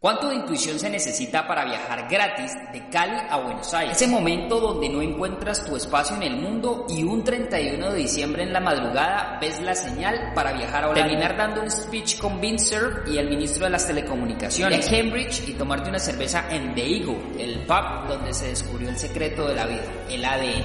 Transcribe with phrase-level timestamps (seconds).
[0.00, 4.00] ¿Cuánto de intuición se necesita para viajar gratis de Cali a Buenos Aires?
[4.00, 8.44] Ese momento donde no encuentras tu espacio en el mundo y un 31 de diciembre
[8.44, 12.64] en la madrugada ves la señal para viajar a Terminar dando un speech con Vince
[12.64, 16.96] Cerf y el ministro de las telecomunicaciones en Cambridge y tomarte una cerveza en The
[16.96, 20.64] Eagle, el pub donde se descubrió el secreto de la vida, el ADN.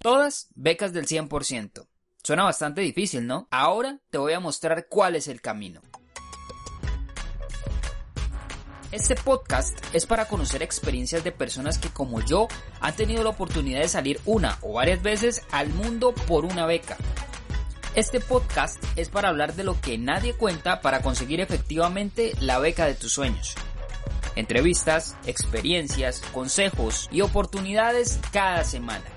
[0.00, 1.86] Todas becas del 100%.
[2.26, 3.46] Suena bastante difícil, ¿no?
[3.52, 5.80] Ahora te voy a mostrar cuál es el camino.
[8.90, 12.48] Este podcast es para conocer experiencias de personas que como yo
[12.80, 16.96] han tenido la oportunidad de salir una o varias veces al mundo por una beca.
[17.94, 22.86] Este podcast es para hablar de lo que nadie cuenta para conseguir efectivamente la beca
[22.86, 23.54] de tus sueños.
[24.34, 29.15] Entrevistas, experiencias, consejos y oportunidades cada semana.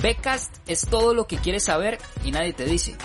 [0.00, 2.96] Becast es todo lo que quieres saber y nadie te dice.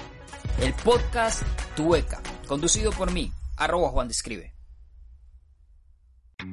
[0.60, 1.44] El podcast
[1.76, 4.54] Tu Beca, conducido por mí, arroba Juan Describe.